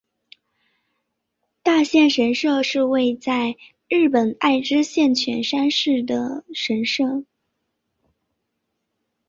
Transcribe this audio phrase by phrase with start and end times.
[1.61, 3.55] 大县神社是位在
[3.87, 7.23] 日本爱知县犬山市的神社。